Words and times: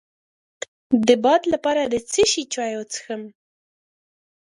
د 1.07 1.09
باد 1.23 1.41
لپاره 1.53 1.81
د 1.93 1.95
څه 2.11 2.23
شي 2.31 2.43
چای 2.53 2.73
وڅښم؟ 2.77 3.21